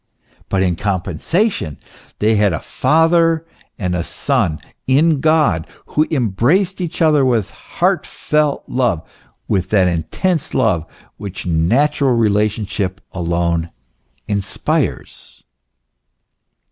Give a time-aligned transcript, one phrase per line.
[0.49, 1.77] But in compensation
[2.17, 3.45] they had a Father
[3.77, 9.07] and Son in God, who em braced each other with heartfelt love,
[9.47, 10.87] with thati ntense love
[11.17, 13.69] which natural relationship alone
[14.27, 15.43] inspires.